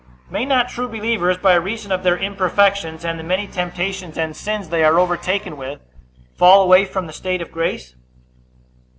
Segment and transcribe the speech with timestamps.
[0.31, 4.69] May not true believers, by reason of their imperfections, and the many temptations and sins
[4.69, 5.79] they are overtaken with,
[6.35, 7.95] fall away from the state of grace?